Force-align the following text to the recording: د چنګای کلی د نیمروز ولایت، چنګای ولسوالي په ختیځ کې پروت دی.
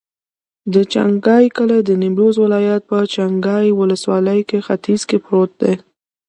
د 0.73 0.75
چنګای 0.91 1.45
کلی 1.57 1.79
د 1.85 1.89
نیمروز 2.01 2.35
ولایت، 2.45 2.81
چنګای 3.13 3.67
ولسوالي 3.79 4.39
په 4.49 4.57
ختیځ 4.65 5.01
کې 5.09 5.17
پروت 5.25 5.51
دی. 5.61 5.73